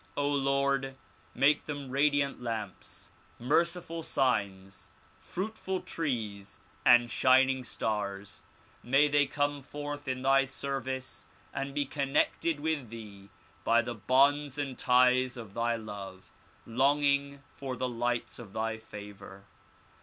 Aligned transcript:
Lord! 0.17 0.95
make 1.35 1.65
them 1.67 1.91
radiant 1.91 2.41
lamps, 2.41 3.11
merciful 3.37 4.01
signs, 4.01 4.89
fruitful 5.19 5.81
trees 5.81 6.57
and 6.83 7.11
shin 7.11 7.51
ing 7.51 7.63
stars. 7.63 8.41
]\Iay 8.83 9.11
they 9.11 9.27
come 9.27 9.61
forth 9.61 10.07
in 10.07 10.23
thy 10.23 10.43
service 10.45 11.27
and 11.53 11.75
be 11.75 11.85
connected 11.85 12.59
with 12.59 12.89
thee 12.89 13.29
by 13.63 13.83
the 13.83 13.93
bonds 13.93 14.57
and 14.57 14.75
ties 14.79 15.37
of 15.37 15.53
thy 15.53 15.75
love, 15.75 16.33
longing 16.65 17.43
for 17.53 17.75
the 17.75 17.87
lights 17.87 18.39
of 18.39 18.53
thy 18.53 18.77
favor. 18.77 19.43